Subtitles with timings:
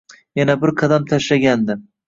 [0.39, 1.81] Yana bir qadam tashlagandi.